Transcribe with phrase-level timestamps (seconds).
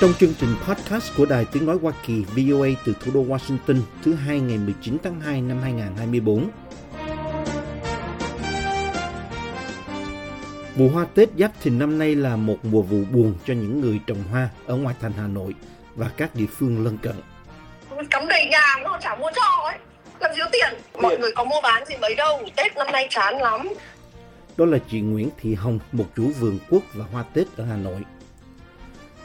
[0.00, 3.80] Trong chương trình podcast của Đài Tiếng Nói Hoa Kỳ VOA từ thủ đô Washington
[4.04, 6.50] thứ hai ngày 19 tháng 2 năm 2024.
[10.76, 14.00] Vụ hoa Tết Giáp Thìn năm nay là một mùa vụ buồn cho những người
[14.06, 15.54] trồng hoa ở ngoại thành Hà Nội
[15.94, 17.16] và các địa phương lân cận.
[18.10, 19.78] cắm đầy nhà còn chả mua cho ấy
[20.20, 23.06] làm gì có tiền mọi người có mua bán gì mấy đâu tết năm nay
[23.10, 23.68] chán lắm
[24.56, 27.76] Đó là chị Nguyễn Thị Hồng, một chủ vườn quất và hoa Tết ở Hà
[27.76, 28.00] Nội.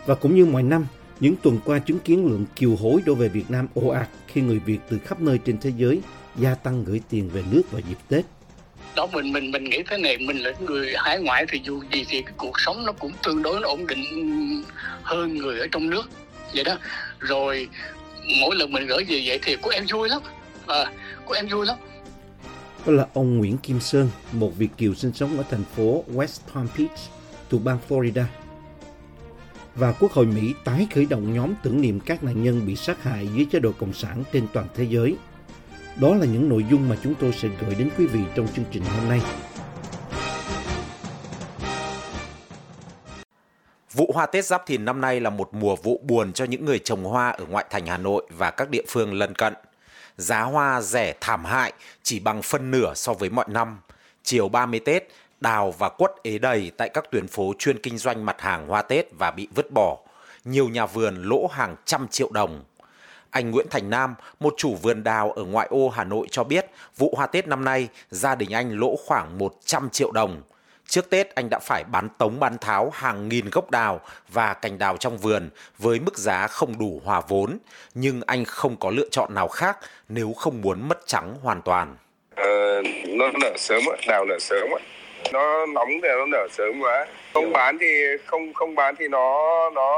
[0.06, 0.88] Và cũng như mọi năm,
[1.20, 4.42] những tuần qua chứng kiến lượng kiều hối đổ về Việt Nam ồ ạt khi
[4.42, 6.02] người Việt từ khắp nơi trên thế giới
[6.36, 8.26] gia tăng gửi tiền về nước vào dịp Tết.
[8.96, 12.06] đó mình mình mình nghĩ thế này mình là người hải ngoại thì dù gì
[12.10, 14.04] thì cái cuộc sống nó cũng tương đối nó ổn định
[15.04, 16.10] hơn người ở trong nước
[16.54, 16.78] vậy đó
[17.20, 17.68] rồi
[18.42, 20.22] mỗi lần mình gửi về vậy thì của em vui lắm
[20.68, 20.92] à,
[21.26, 21.78] của em vui lắm
[22.86, 26.40] Đó là ông Nguyễn Kim Sơn, một Việt kiều sinh sống ở thành phố West
[26.54, 27.00] Palm Beach,
[27.50, 28.24] thuộc bang Florida.
[29.76, 33.04] Và Quốc hội Mỹ tái khởi động nhóm tưởng niệm các nạn nhân bị sát
[33.04, 35.16] hại dưới chế độ Cộng sản trên toàn thế giới.
[36.02, 38.66] Đó là những nội dung mà chúng tôi sẽ gửi đến quý vị trong chương
[38.72, 39.22] trình hôm nay.
[43.94, 46.80] Vụ hoa Tết Giáp Thìn năm nay là một mùa vụ buồn cho những người
[46.80, 49.54] trồng hoa ở ngoại thành Hà Nội và các địa phương lân cận.
[50.18, 51.74] Giá hoa rẻ thảm hại
[52.04, 53.80] chỉ bằng phân nửa so với mọi năm.
[54.24, 55.08] Chiều 30 Tết,
[55.42, 58.82] đào và quất ế đầy tại các tuyến phố chuyên kinh doanh mặt hàng hoa
[58.82, 59.98] Tết và bị vứt bỏ.
[60.46, 62.64] Nhiều nhà vườn lỗ hàng trăm triệu đồng.
[63.30, 66.66] Anh Nguyễn Thành Nam, một chủ vườn đào ở ngoại ô Hà Nội cho biết
[66.98, 70.42] vụ hoa Tết năm nay gia đình anh lỗ khoảng 100 triệu đồng.
[70.88, 74.78] Trước Tết anh đã phải bán tống bán tháo hàng nghìn gốc đào và cành
[74.78, 77.58] đào trong vườn với mức giá không đủ hòa vốn,
[77.94, 79.78] nhưng anh không có lựa chọn nào khác
[80.10, 81.96] nếu không muốn mất trắng hoàn toàn.
[82.36, 84.86] Ờ, nó nở sớm á, đào nở sớm á.
[85.34, 87.08] Nó nóng thì nó nở sớm quá.
[87.34, 87.88] Không bán thì
[88.26, 89.90] không không bán thì nó nó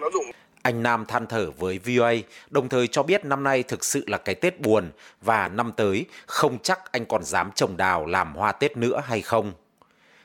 [0.00, 0.24] nó rụng.
[0.62, 2.12] Anh Nam than thở với VOA,
[2.50, 6.06] đồng thời cho biết năm nay thực sự là cái Tết buồn và năm tới
[6.26, 9.52] không chắc anh còn dám trồng đào làm hoa Tết nữa hay không.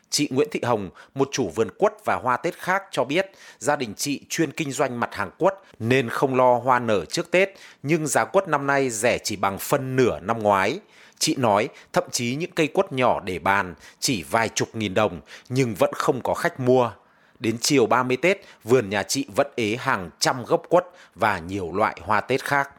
[0.10, 3.76] Chị Nguyễn Thị Hồng, một chủ vườn quất và hoa Tết khác cho biết gia
[3.76, 7.50] đình chị chuyên kinh doanh mặt hàng quất nên không lo hoa nở trước Tết,
[7.84, 10.80] nhưng giá quất năm nay rẻ chỉ bằng phân nửa năm ngoái.
[11.20, 15.22] Chị nói thậm chí những cây quất nhỏ để bàn chỉ vài chục nghìn đồng
[15.50, 16.92] nhưng vẫn không có khách mua.
[17.40, 20.86] Đến chiều 30 Tết, vườn nhà chị vẫn ế hàng trăm gốc quất
[21.16, 22.70] và nhiều loại hoa Tết khác.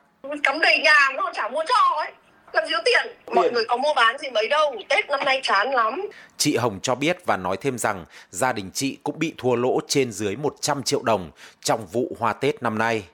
[0.42, 2.12] cắm đầy nhà mà còn chả mua cho ấy
[2.52, 5.40] làm gì có tiền mọi người có mua bán gì mấy đâu tết năm nay
[5.42, 9.34] chán lắm Chị Hồng cho biết và nói thêm rằng gia đình chị cũng bị
[9.38, 11.30] thua lỗ trên dưới 100 triệu đồng
[11.60, 13.04] trong vụ hoa Tết năm nay.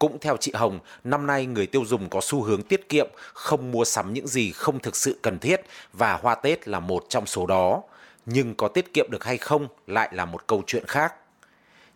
[0.00, 3.70] Cũng theo chị Hồng, năm nay người tiêu dùng có xu hướng tiết kiệm, không
[3.70, 5.60] mua sắm những gì không thực sự cần thiết
[5.92, 7.82] và hoa Tết là một trong số đó.
[8.26, 11.14] Nhưng có tiết kiệm được hay không lại là một câu chuyện khác.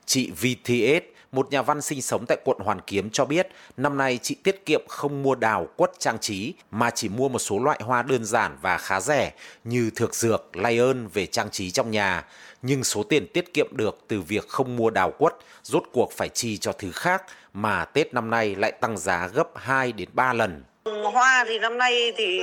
[0.06, 4.18] Chị VTS, một nhà văn sinh sống tại quận Hoàn Kiếm cho biết năm nay
[4.22, 7.80] chị tiết kiệm không mua đào quất trang trí mà chỉ mua một số loại
[7.82, 9.32] hoa đơn giản và khá rẻ
[9.64, 12.24] như thược dược, lay ơn về trang trí trong nhà.
[12.66, 15.32] Nhưng số tiền tiết kiệm được từ việc không mua đào quất
[15.62, 19.48] rốt cuộc phải chi cho thứ khác mà Tết năm nay lại tăng giá gấp
[19.56, 20.64] 2 đến 3 lần.
[21.12, 22.40] hoa thì năm nay thì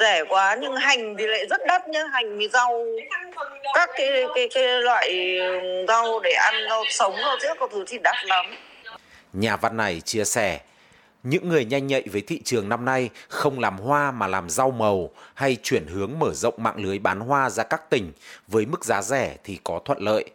[0.00, 2.84] rẻ quá nhưng hành thì lại rất đắt nhá hành với rau
[3.74, 5.38] các cái cái cái loại
[5.88, 8.46] rau để ăn rau sống rau trước có thứ thì đắt lắm
[9.32, 10.60] Nhà văn này chia sẻ,
[11.22, 14.70] những người nhanh nhạy với thị trường năm nay không làm hoa mà làm rau
[14.70, 18.12] màu hay chuyển hướng mở rộng mạng lưới bán hoa ra các tỉnh
[18.48, 20.30] với mức giá rẻ thì có thuận lợi.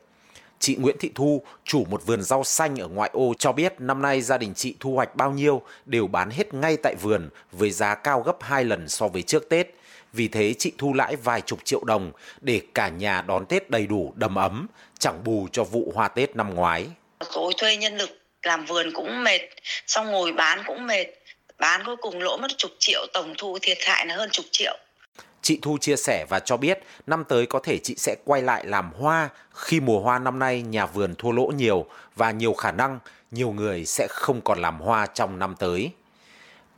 [0.59, 4.01] Chị Nguyễn Thị Thu, chủ một vườn rau xanh ở ngoại ô cho biết năm
[4.01, 7.71] nay gia đình chị thu hoạch bao nhiêu đều bán hết ngay tại vườn với
[7.71, 9.67] giá cao gấp 2 lần so với trước Tết.
[10.13, 12.11] Vì thế chị thu lãi vài chục triệu đồng
[12.41, 14.67] để cả nhà đón Tết đầy đủ đầm ấm,
[14.99, 16.87] chẳng bù cho vụ hoa Tết năm ngoái.
[17.33, 18.09] Tôi thuê nhân lực
[18.45, 19.41] làm vườn cũng mệt,
[19.87, 21.05] xong ngồi bán cũng mệt.
[21.59, 24.77] Bán cuối cùng lỗ mất chục triệu, tổng thu thiệt hại là hơn chục triệu.
[25.41, 28.65] Chị Thu chia sẻ và cho biết, năm tới có thể chị sẽ quay lại
[28.65, 29.29] làm hoa.
[29.53, 32.99] Khi mùa hoa năm nay, nhà vườn thua lỗ nhiều và nhiều khả năng
[33.31, 35.91] nhiều người sẽ không còn làm hoa trong năm tới.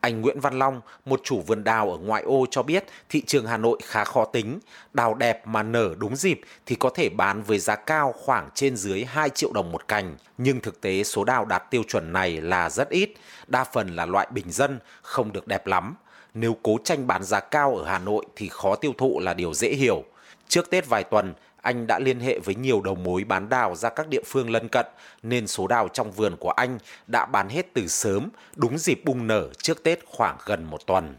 [0.01, 3.45] Anh Nguyễn Văn Long, một chủ vườn đào ở ngoại ô cho biết thị trường
[3.45, 4.59] Hà Nội khá khó tính.
[4.93, 8.75] Đào đẹp mà nở đúng dịp thì có thể bán với giá cao khoảng trên
[8.75, 10.15] dưới 2 triệu đồng một cành.
[10.37, 13.09] Nhưng thực tế số đào đạt tiêu chuẩn này là rất ít.
[13.47, 15.95] Đa phần là loại bình dân, không được đẹp lắm.
[16.33, 19.53] Nếu cố tranh bán giá cao ở Hà Nội thì khó tiêu thụ là điều
[19.53, 20.03] dễ hiểu.
[20.47, 23.89] Trước Tết vài tuần, anh đã liên hệ với nhiều đầu mối bán đào ra
[23.89, 24.85] các địa phương lân cận
[25.23, 26.77] nên số đào trong vườn của anh
[27.07, 31.15] đã bán hết từ sớm, đúng dịp bung nở trước Tết khoảng gần một tuần.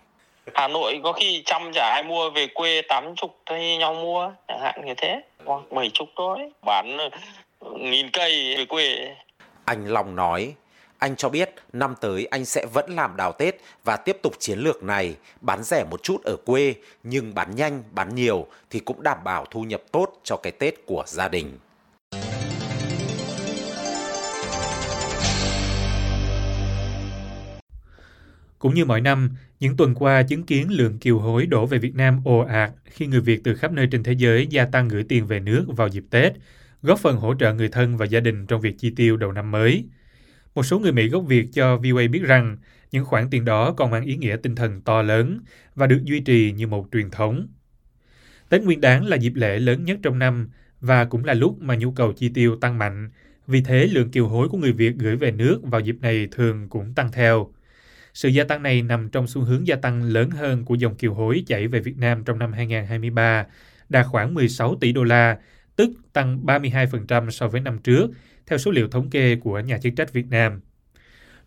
[0.55, 4.33] Hà Nội có khi trăm chả ai mua về quê tám chục thay nhau mua
[4.49, 6.97] chẳng hạn như thế hoặc bảy chục thôi bán
[7.81, 9.17] nghìn cây về quê
[9.65, 10.55] Anh Long nói,
[10.99, 14.59] anh cho biết năm tới anh sẽ vẫn làm đào Tết và tiếp tục chiến
[14.59, 19.03] lược này, bán rẻ một chút ở quê nhưng bán nhanh, bán nhiều thì cũng
[19.03, 21.59] đảm bảo thu nhập tốt cho cái Tết của gia đình.
[28.59, 29.31] Cũng như mọi năm,
[29.61, 33.07] những tuần qua chứng kiến lượng kiều hối đổ về Việt Nam ồ ạt khi
[33.07, 35.89] người Việt từ khắp nơi trên thế giới gia tăng gửi tiền về nước vào
[35.89, 36.33] dịp Tết,
[36.83, 39.51] góp phần hỗ trợ người thân và gia đình trong việc chi tiêu đầu năm
[39.51, 39.85] mới.
[40.59, 42.57] Một số người Mỹ gốc Việt cho VOA biết rằng
[42.91, 45.41] những khoản tiền đó còn mang ý nghĩa tinh thần to lớn
[45.75, 47.49] và được duy trì như một truyền thống.
[48.49, 50.49] Tết Nguyên đán là dịp lễ lớn nhất trong năm
[50.81, 53.11] và cũng là lúc mà nhu cầu chi tiêu tăng mạnh.
[53.47, 56.69] Vì thế, lượng kiều hối của người Việt gửi về nước vào dịp này thường
[56.69, 57.53] cũng tăng theo.
[58.15, 61.15] Sự gia tăng này nằm trong xu hướng gia tăng lớn hơn của dòng kiều
[61.15, 63.47] hối chảy về Việt Nam trong năm 2023,
[63.89, 65.39] đạt khoảng 16 tỷ đô la,
[65.77, 68.11] tức tăng 32% so với năm trước,
[68.49, 70.61] theo số liệu thống kê của nhà chức trách Việt Nam.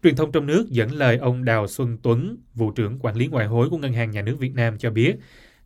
[0.04, 3.48] Truyền thông trong nước dẫn lời ông Đào Xuân Tuấn, vụ trưởng quản lý ngoại
[3.48, 5.16] hối của Ngân hàng Nhà nước Việt Nam cho biết,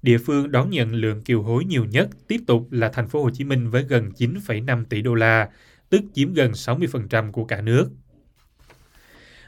[0.01, 3.29] địa phương đón nhận lượng kiều hối nhiều nhất tiếp tục là thành phố Hồ
[3.29, 5.49] Chí Minh với gần 9,5 tỷ đô la,
[5.89, 7.89] tức chiếm gần 60% của cả nước.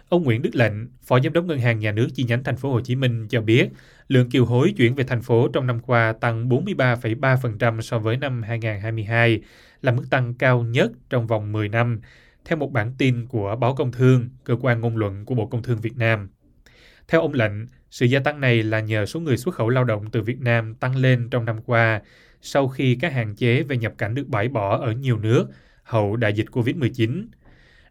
[0.10, 0.74] Ông Nguyễn Đức Lệnh,
[1.04, 3.42] Phó Giám đốc Ngân hàng Nhà nước chi nhánh thành phố Hồ Chí Minh cho
[3.42, 3.70] biết,
[4.08, 8.44] lượng kiều hối chuyển về thành phố trong năm qua tăng 43,3% so với năm
[8.44, 9.42] 2022,
[9.82, 12.00] là mức tăng cao nhất trong vòng 10 năm,
[12.46, 15.64] theo một bản tin của Báo Công Thương, cơ quan ngôn luận của Bộ Công
[15.64, 16.30] Thương Việt Nam.
[17.08, 17.54] Theo ông Lệnh,
[17.92, 20.76] sự gia tăng này là nhờ số người xuất khẩu lao động từ Việt Nam
[20.76, 22.02] tăng lên trong năm qua,
[22.42, 25.48] sau khi các hạn chế về nhập cảnh được bãi bỏ ở nhiều nước
[25.84, 27.26] hậu đại dịch COVID-19.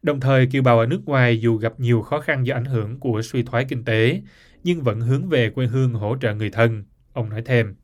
[0.07, 3.01] Đồng thời, kiều bào ở nước ngoài dù gặp nhiều khó khăn do ảnh hưởng
[3.01, 4.21] của suy thoái kinh tế,
[4.65, 7.75] nhưng vẫn hướng về quê hương hỗ trợ người thân, ông nói thêm.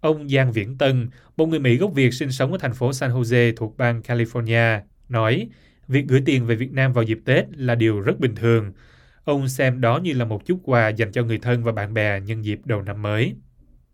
[0.00, 3.10] Ông Giang Viễn Tân, một người Mỹ gốc Việt sinh sống ở thành phố San
[3.10, 5.48] Jose thuộc bang California, nói
[5.88, 8.72] việc gửi tiền về Việt Nam vào dịp Tết là điều rất bình thường.
[9.24, 12.20] Ông xem đó như là một chút quà dành cho người thân và bạn bè
[12.20, 13.34] nhân dịp đầu năm mới.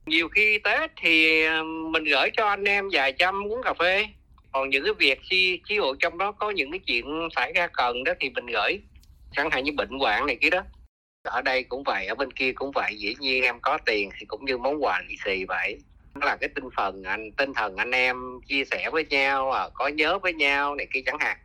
[0.07, 1.63] Nhiều khi Tết thì ờ,
[1.93, 4.07] mình gửi cho anh em vài trăm uống cà phê.
[4.53, 7.05] Còn những cái việc chi chi hội trong đó có những cái chuyện
[7.37, 8.81] xảy ra cần đó thì mình gửi.
[9.37, 10.65] Chẳng hạn như bệnh hoạn này kia đó.
[11.23, 12.97] Ở đây cũng vậy, ở bên kia cũng vậy.
[12.99, 15.79] Dĩ nhiên em có tiền thì cũng như món quà lì xì vậy
[16.21, 18.17] đó là cái tinh thần anh tinh thần anh em
[18.49, 21.37] chia sẻ với nhau à, có nhớ với nhau này kia chẳng hạn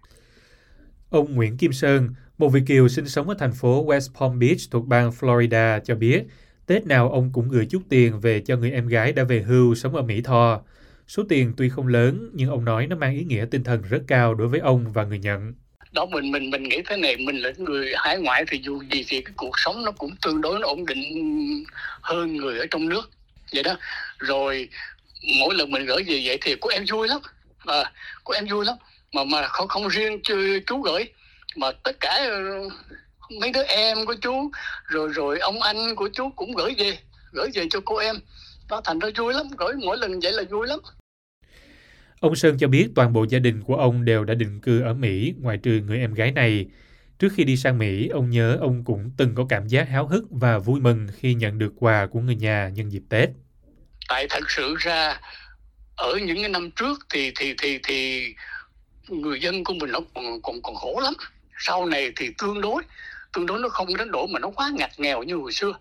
[1.10, 4.60] Ông Nguyễn Kim Sơn, một Việt kiều sinh sống ở thành phố West Palm Beach
[4.72, 6.24] thuộc bang Florida cho biết,
[6.66, 9.76] Tết nào ông cũng gửi chút tiền về cho người em gái đã về hưu
[9.76, 10.62] sống ở Mỹ Tho.
[11.08, 14.02] Số tiền tuy không lớn, nhưng ông nói nó mang ý nghĩa tinh thần rất
[14.08, 15.54] cao đối với ông và người nhận.
[15.92, 19.06] đó mình mình mình nghĩ thế này mình là người hải ngoại thì dù gì
[19.08, 21.04] thì cái cuộc sống nó cũng tương đối nó ổn định
[22.02, 23.10] hơn người ở trong nước.
[23.54, 23.78] Vậy đó.
[24.18, 24.70] Rồi
[25.40, 27.20] mỗi lần mình gửi về vậy thì của em vui lắm.
[27.66, 27.92] À,
[28.24, 28.76] của em vui lắm.
[29.14, 30.36] Mà mà không không riêng chú,
[30.66, 31.06] chú gửi
[31.56, 32.70] mà tất cả ờ,
[33.42, 34.52] mấy đứa em của chú
[34.86, 36.98] rồi rồi ông anh của chú cũng gửi về
[37.34, 38.16] gửi về cho cô em.
[38.70, 40.80] Đó thành ra vui lắm gửi mỗi lần vậy là vui lắm.
[42.24, 44.94] Ông Sơn cho biết toàn bộ gia đình của ông đều đã định cư ở
[44.94, 46.66] Mỹ, ngoại trừ người em gái này.
[47.20, 50.24] Trước khi đi sang Mỹ, ông nhớ ông cũng từng có cảm giác háo hức
[50.30, 53.30] và vui mừng khi nhận được quà của người nhà nhân dịp Tết.
[54.10, 55.20] tại thật sự ra
[55.96, 58.28] ở những cái năm trước thì thì thì thì
[59.10, 61.14] người dân của mình nó còn còn còn khổ lắm
[61.58, 62.84] sau này thì tương đối
[63.34, 65.74] tương đối nó không đến độ mà nó quá ngặt nghèo như hồi xưa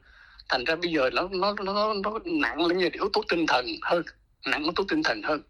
[0.48, 3.66] thành ra bây giờ nó nó nó nó nặng lên như yếu tố tinh thần
[3.82, 4.02] hơn
[4.46, 5.42] nặng yếu tố tinh thần hơn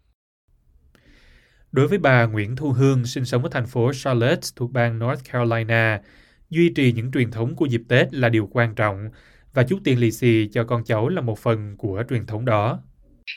[1.73, 5.23] Đối với bà Nguyễn Thu Hương sinh sống ở thành phố Charlotte thuộc bang North
[5.31, 6.01] Carolina,
[6.49, 9.09] duy trì những truyền thống của dịp Tết là điều quan trọng
[9.53, 12.81] và chút tiền lì xì cho con cháu là một phần của truyền thống đó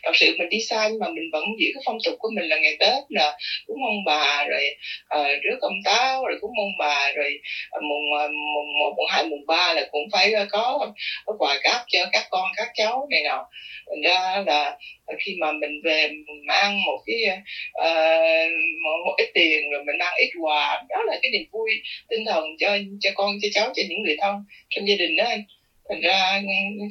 [0.02, 2.48] thật sự mình đi xa nhưng mà mình vẫn giữ cái phong tục của mình
[2.48, 4.76] là ngày tết là cúng ông bà rồi
[5.18, 7.40] uh, rước ông táo rồi cúng ông bà rồi
[7.76, 10.92] uh, mùng ờ, mùng một mùng hai mùng ba là cũng phải uh, có,
[11.26, 13.46] có quà cáp cho các con các cháu này nọ.
[13.90, 14.76] Thành ra là
[15.24, 17.16] khi mà mình về mình mang một cái
[17.80, 18.50] uh,
[18.84, 21.70] một, một ít tiền rồi mình mang ít quà đó là cái niềm vui
[22.08, 24.34] tinh thần cho cho con cho cháu cho những người thân
[24.70, 25.42] trong gia đình đó anh.
[25.88, 26.42] Thành ra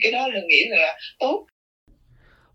[0.01, 1.45] cái đó là nghĩ là tốt.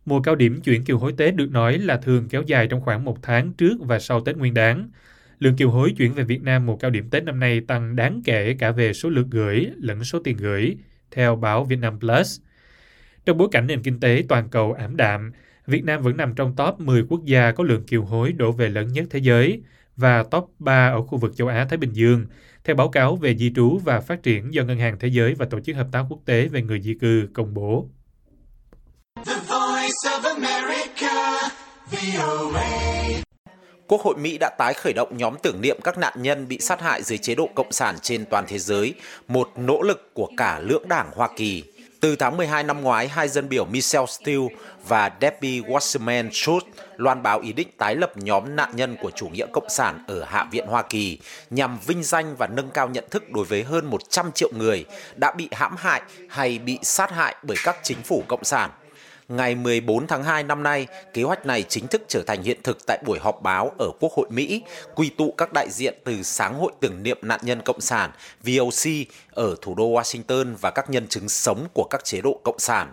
[0.04, 3.04] Mùa cao điểm chuyển kiều hối Tết được nói là thường kéo dài trong khoảng
[3.04, 4.90] một tháng trước và sau Tết Nguyên đán.
[5.38, 8.23] Lượng kiều hối chuyển về Việt Nam mùa cao điểm Tết năm nay tăng đáng
[8.25, 10.76] kể cả về số lượt gửi lẫn số tiền gửi,
[11.11, 12.40] theo báo Vietnam Plus.
[13.25, 15.33] Trong bối cảnh nền kinh tế toàn cầu ảm đạm,
[15.66, 18.69] Việt Nam vẫn nằm trong top 10 quốc gia có lượng kiều hối đổ về
[18.69, 19.62] lớn nhất thế giới
[19.97, 22.26] và top 3 ở khu vực châu Á-Thái Bình Dương,
[22.64, 25.47] theo báo cáo về di trú và phát triển do Ngân hàng Thế giới và
[25.47, 27.88] Tổ chức Hợp tác Quốc tế về người di cư công bố.
[33.87, 36.80] Quốc hội Mỹ đã tái khởi động nhóm tưởng niệm các nạn nhân bị sát
[36.80, 38.94] hại dưới chế độ cộng sản trên toàn thế giới,
[39.28, 41.64] một nỗ lực của cả lưỡng đảng Hoa Kỳ.
[42.00, 44.47] Từ tháng 12 năm ngoái, hai dân biểu Michelle Steele
[44.88, 46.61] và Debbie Wasserman Schultz
[46.97, 50.25] loan báo ý định tái lập nhóm nạn nhân của chủ nghĩa cộng sản ở
[50.25, 51.18] Hạ viện Hoa Kỳ
[51.50, 54.85] nhằm vinh danh và nâng cao nhận thức đối với hơn 100 triệu người
[55.16, 58.70] đã bị hãm hại hay bị sát hại bởi các chính phủ cộng sản
[59.31, 62.87] ngày 14 tháng 2 năm nay, kế hoạch này chính thức trở thành hiện thực
[62.87, 64.63] tại buổi họp báo ở Quốc hội Mỹ,
[64.95, 68.11] quy tụ các đại diện từ Sáng hội tưởng niệm nạn nhân Cộng sản
[68.43, 68.91] VOC
[69.31, 72.93] ở thủ đô Washington và các nhân chứng sống của các chế độ Cộng sản.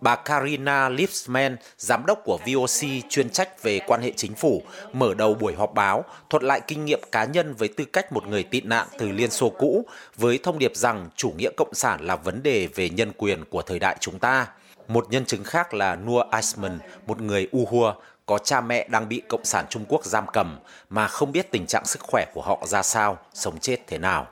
[0.00, 4.62] Bà Karina Lipsman, giám đốc của VOC chuyên trách về quan hệ chính phủ,
[4.92, 8.26] mở đầu buổi họp báo, thuật lại kinh nghiệm cá nhân với tư cách một
[8.26, 9.86] người tị nạn từ Liên Xô cũ,
[10.16, 13.62] với thông điệp rằng chủ nghĩa cộng sản là vấn đề về nhân quyền của
[13.62, 14.46] thời đại chúng ta.
[14.92, 17.94] Một nhân chứng khác là Nur Iceman, một người Uyghur
[18.26, 20.58] có cha mẹ đang bị Cộng sản Trung Quốc giam cầm
[20.90, 24.26] mà không biết tình trạng sức khỏe của họ ra sao, sống chết thế nào.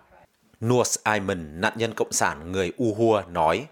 [0.60, 3.66] Nur Iceman, nạn nhân Cộng sản người Uyghur nói,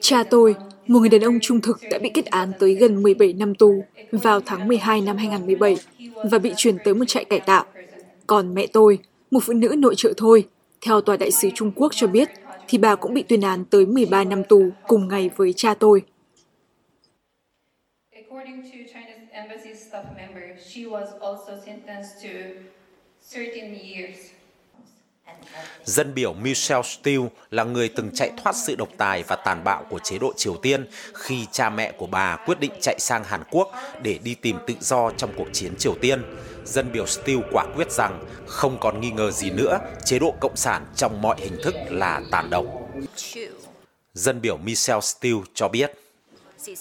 [0.00, 0.54] Cha tôi,
[0.86, 3.84] một người đàn ông trung thực đã bị kết án tới gần 17 năm tù
[4.12, 5.76] vào tháng 12 năm 2017
[6.22, 7.64] và bị chuyển tới một trại cải tạo.
[8.26, 8.98] Còn mẹ tôi,
[9.30, 10.48] một phụ nữ nội trợ thôi,
[10.80, 12.28] theo tòa đại sứ Trung Quốc cho biết,
[12.68, 16.02] thì bà cũng bị tuyên án tới 13 năm tù cùng ngày với cha tôi.
[25.84, 29.84] Dân biểu Michelle Steele là người từng chạy thoát sự độc tài và tàn bạo
[29.90, 33.42] của chế độ Triều Tiên khi cha mẹ của bà quyết định chạy sang Hàn
[33.50, 36.22] Quốc để đi tìm tự do trong cuộc chiến Triều Tiên.
[36.68, 40.56] Dân biểu Steele quả quyết rằng không còn nghi ngờ gì nữa, chế độ Cộng
[40.56, 42.64] sản trong mọi hình thức là tàn độc.
[44.14, 45.92] Dân biểu Michelle Steele cho biết.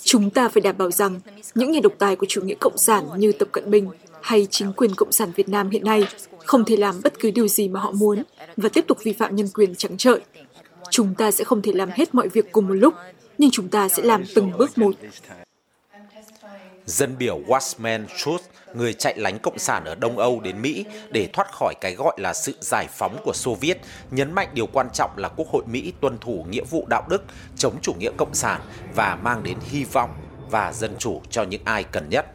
[0.03, 1.20] Chúng ta phải đảm bảo rằng
[1.56, 3.89] những nhà độc tài của chủ nghĩa cộng sản như Tập Cận Bình
[4.22, 6.03] hay chính quyền Cộng sản Việt Nam hiện nay
[6.46, 8.24] không thể làm bất cứ điều gì mà họ muốn
[8.58, 10.22] và tiếp tục vi phạm nhân quyền trắng trợn.
[10.89, 12.94] Chúng ta sẽ không thể làm hết mọi việc cùng một lúc,
[13.38, 14.91] nhưng chúng ta sẽ làm từng bước một.
[16.88, 18.39] Dân biểu Watchman Schultz,
[18.74, 22.15] người chạy lánh Cộng sản ở Đông Âu đến Mỹ để thoát khỏi cái gọi
[22.20, 23.77] là sự giải phóng của Xô Viết,
[24.12, 27.24] nhấn mạnh điều quan trọng là Quốc hội Mỹ tuân thủ nghĩa vụ đạo đức,
[27.58, 28.62] chống chủ nghĩa Cộng sản
[28.96, 30.10] và mang đến hy vọng
[30.50, 32.25] và dân chủ cho những ai cần nhất.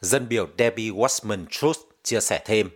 [0.00, 2.68] Dân biểu Debbie Wasman Schultz chia sẻ thêm.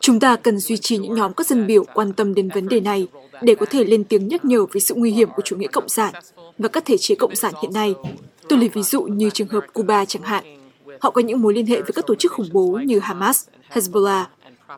[0.00, 2.80] Chúng ta cần duy trì những nhóm các dân biểu quan tâm đến vấn đề
[2.80, 3.08] này
[3.42, 5.88] để có thể lên tiếng nhắc nhở về sự nguy hiểm của chủ nghĩa cộng
[5.88, 6.14] sản
[6.58, 7.94] và các thể chế cộng sản hiện nay.
[8.48, 10.44] Tôi lấy ví dụ như trường hợp Cuba chẳng hạn.
[11.00, 14.24] Họ có những mối liên hệ với các tổ chức khủng bố như Hamas, Hezbollah.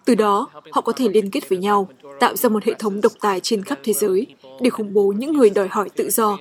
[0.04, 1.88] Từ đó, họ có thể liên kết với nhau,
[2.20, 4.26] tạo ra một hệ thống độc tài trên khắp thế giới
[4.60, 6.38] để khủng bố những người đòi hỏi tự do.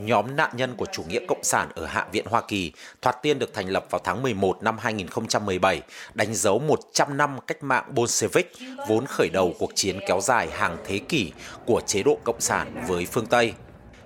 [0.00, 2.72] Nhóm nạn nhân của chủ nghĩa cộng sản ở Hạ viện Hoa Kỳ
[3.02, 5.82] thoạt tiên được thành lập vào tháng 11 năm 2017,
[6.14, 8.52] đánh dấu 100 năm cách mạng Bolshevik,
[8.88, 11.32] vốn khởi đầu cuộc chiến kéo dài hàng thế kỷ
[11.66, 13.54] của chế độ cộng sản với phương Tây.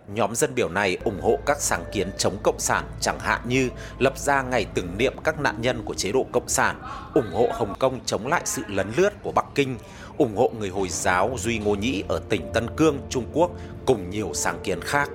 [0.09, 3.69] Nhóm dân biểu này ủng hộ các sáng kiến chống cộng sản chẳng hạn như
[3.99, 6.81] lập ra ngày tưởng niệm các nạn nhân của chế độ cộng sản,
[7.15, 9.77] ủng hộ Hồng Kông chống lại sự lấn lướt của Bắc Kinh,
[10.19, 13.51] ủng hộ người Hồi giáo Duy Ngô Nhĩ ở tỉnh Tân Cương, Trung Quốc
[13.87, 15.11] cùng nhiều sáng kiến khác.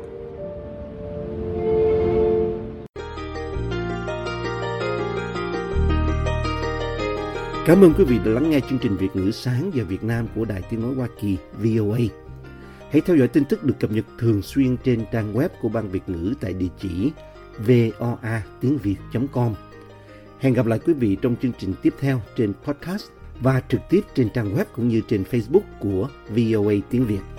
[7.65, 10.27] Cảm ơn quý vị đã lắng nghe chương trình Việt ngữ sáng giờ Việt Nam
[10.35, 12.28] của Đài Tiếng Nói Hoa Kỳ VOA.
[12.91, 15.89] Hãy theo dõi tin tức được cập nhật thường xuyên trên trang web của Ban
[15.89, 17.11] Việt ngữ tại địa chỉ
[17.57, 19.53] voa tiếng việt.com.
[20.39, 23.03] Hẹn gặp lại quý vị trong chương trình tiếp theo trên podcast
[23.41, 27.38] và trực tiếp trên trang web cũng như trên Facebook của VOA tiếng Việt.